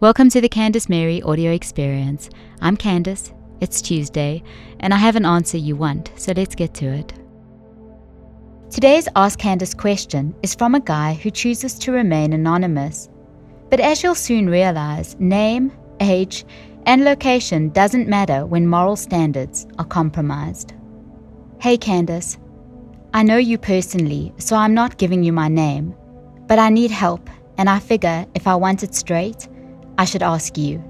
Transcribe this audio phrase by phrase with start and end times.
[0.00, 2.30] Welcome to the Candace Mary audio experience.
[2.62, 4.42] I'm Candace, it's Tuesday,
[4.78, 7.12] and I have an answer you want, so let's get to it.
[8.70, 13.10] Today's Ask Candace question is from a guy who chooses to remain anonymous.
[13.68, 16.46] But as you'll soon realize, name, age,
[16.86, 20.72] and location doesn't matter when moral standards are compromised.
[21.60, 22.38] Hey Candace,
[23.12, 25.94] I know you personally, so I'm not giving you my name,
[26.46, 27.28] but I need help,
[27.58, 29.46] and I figure if I want it straight,
[30.00, 30.82] I should ask you.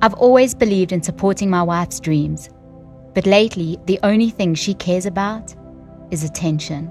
[0.00, 2.48] I've always believed in supporting my wife's dreams,
[3.12, 5.54] but lately the only thing she cares about
[6.10, 6.90] is attention.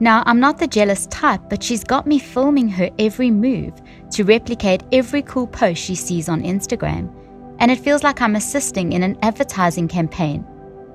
[0.00, 3.72] Now, I'm not the jealous type, but she's got me filming her every move
[4.10, 7.10] to replicate every cool post she sees on Instagram,
[7.58, 10.46] and it feels like I'm assisting in an advertising campaign,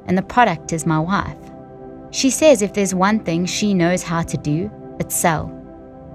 [0.05, 1.43] and the product is my wife.
[2.11, 5.47] She says if there's one thing she knows how to do, it's sell.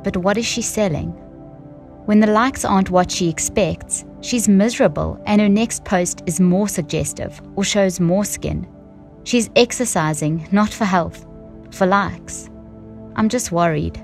[0.04, 1.20] But what is she selling?
[2.08, 6.66] When the likes aren't what she expects, she's miserable and her next post is more
[6.66, 8.66] suggestive or shows more skin.
[9.24, 11.26] She's exercising not for health,
[11.70, 12.48] for likes.
[13.16, 14.02] I'm just worried.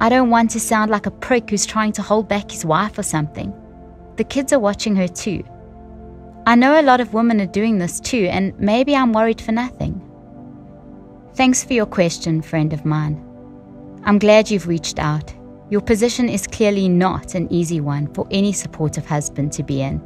[0.00, 2.98] I don't want to sound like a prick who's trying to hold back his wife
[2.98, 3.54] or something.
[4.16, 5.44] The kids are watching her too.
[6.48, 9.52] I know a lot of women are doing this too, and maybe I'm worried for
[9.52, 10.02] nothing.
[11.36, 13.24] Thanks for your question, friend of mine.
[14.02, 15.32] I'm glad you've reached out
[15.70, 20.02] your position is clearly not an easy one for any supportive husband to be in.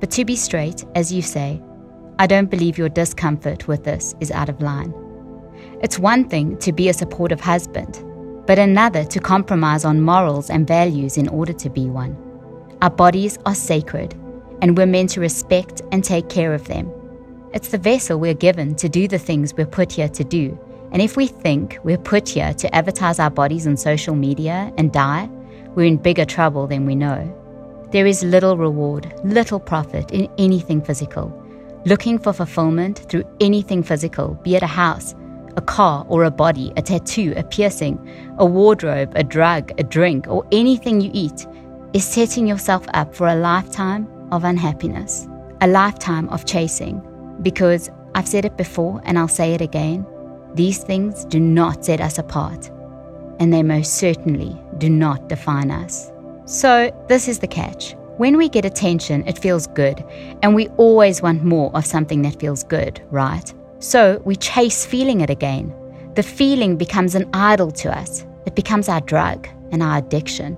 [0.00, 1.62] But to be straight, as you say,
[2.18, 4.92] I don't believe your discomfort with this is out of line.
[5.82, 8.04] It's one thing to be a supportive husband,
[8.46, 12.16] but another to compromise on morals and values in order to be one.
[12.82, 14.14] Our bodies are sacred,
[14.60, 16.92] and we're meant to respect and take care of them.
[17.54, 20.58] It's the vessel we're given to do the things we're put here to do,
[20.92, 24.92] and if we think we're put here to advertise our bodies on social media and
[24.92, 25.28] die,
[25.74, 27.34] we're in bigger trouble than we know.
[27.90, 31.32] There is little reward, little profit in anything physical.
[31.84, 35.14] Looking for fulfillment through anything physical, be it a house,
[35.56, 37.98] a car, or a body, a tattoo, a piercing,
[38.38, 41.46] a wardrobe, a drug, a drink, or anything you eat,
[41.92, 45.26] is setting yourself up for a lifetime of unhappiness,
[45.60, 47.02] a lifetime of chasing.
[47.42, 50.06] Because I've said it before and I'll say it again
[50.54, 52.70] these things do not set us apart,
[53.38, 56.10] and they most certainly do not define us.
[56.46, 57.94] So, this is the catch.
[58.16, 60.02] When we get attention, it feels good,
[60.42, 63.52] and we always want more of something that feels good, right?
[63.78, 65.74] So, we chase feeling it again.
[66.14, 70.56] The feeling becomes an idol to us, it becomes our drug and our addiction.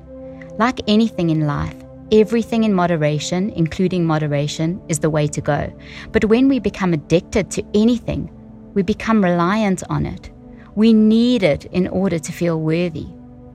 [0.58, 1.74] Like anything in life,
[2.12, 5.72] everything in moderation, including moderation, is the way to go.
[6.12, 8.30] But when we become addicted to anything,
[8.74, 10.30] we become reliant on it.
[10.74, 13.06] We need it in order to feel worthy.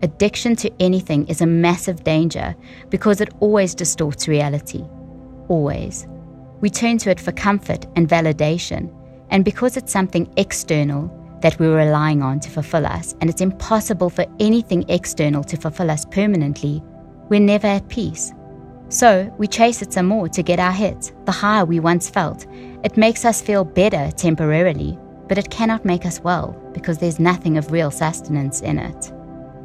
[0.01, 2.55] Addiction to anything is a massive danger
[2.89, 4.83] because it always distorts reality.
[5.47, 6.07] Always.
[6.61, 8.93] We turn to it for comfort and validation,
[9.29, 11.11] and because it's something external
[11.41, 15.91] that we're relying on to fulfill us, and it's impossible for anything external to fulfill
[15.91, 16.81] us permanently,
[17.29, 18.33] we're never at peace.
[18.89, 22.45] So we chase it some more to get our hits, the high we once felt.
[22.83, 24.97] It makes us feel better temporarily,
[25.27, 29.11] but it cannot make us well because there's nothing of real sustenance in it.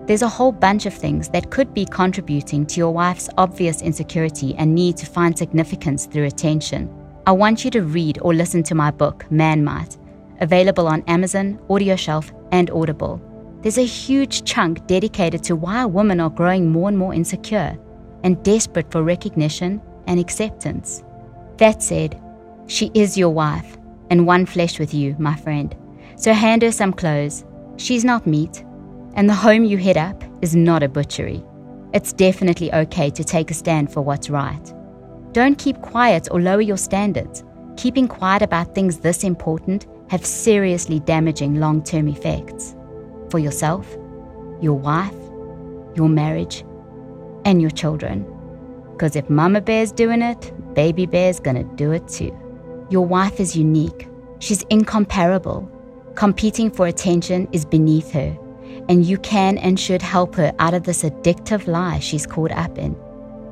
[0.06, 4.54] There's a whole bunch of things that could be contributing to your wife's obvious insecurity
[4.56, 6.92] and need to find significance through attention.
[7.26, 9.98] I want you to read or listen to my book, Man Might,
[10.40, 13.20] available on Amazon, AudioShelf, and Audible.
[13.60, 17.78] There's a huge chunk dedicated to why women are growing more and more insecure
[18.24, 21.04] and desperate for recognition and acceptance.
[21.58, 22.20] That said,
[22.66, 23.76] she is your wife
[24.10, 25.74] and one flesh with you, my friend.
[26.16, 27.44] So hand her some clothes.
[27.76, 28.64] She's not meat,
[29.14, 31.42] and the home you head up is not a butchery.
[31.94, 34.74] It's definitely okay to take a stand for what's right.
[35.32, 37.42] Don't keep quiet or lower your standards.
[37.76, 42.74] Keeping quiet about things this important have seriously damaging long term effects
[43.30, 43.88] for yourself,
[44.60, 45.14] your wife,
[45.94, 46.64] your marriage,
[47.44, 48.26] and your children.
[48.92, 52.36] Because if Mama Bear's doing it, Baby Bear's gonna do it too.
[52.90, 54.08] Your wife is unique.
[54.40, 55.70] She's incomparable.
[56.16, 58.36] Competing for attention is beneath her,
[58.88, 62.76] and you can and should help her out of this addictive lie she's caught up
[62.78, 62.96] in.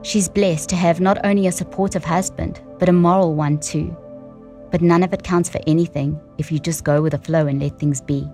[0.03, 3.97] She's blessed to have not only a supportive husband, but a moral one too.
[4.71, 7.61] But none of it counts for anything if you just go with the flow and
[7.61, 8.29] let things be,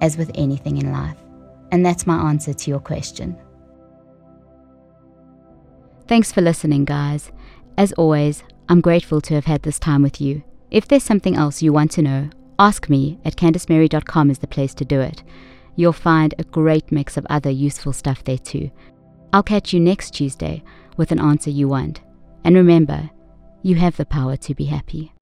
[0.00, 1.16] as with anything in life.
[1.72, 3.36] And that's my answer to your question.
[6.06, 7.30] Thanks for listening, guys.
[7.76, 10.42] As always, I'm grateful to have had this time with you.
[10.70, 12.28] If there's something else you want to know,
[12.58, 15.22] ask me at CandaceMary.com is the place to do it.
[15.76, 18.70] You'll find a great mix of other useful stuff there too.
[19.32, 20.62] I'll catch you next Tuesday
[20.98, 22.02] with an answer you want.
[22.44, 23.08] And remember,
[23.62, 25.12] you have the power to be happy.